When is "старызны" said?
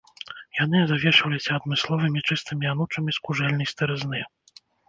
3.77-4.27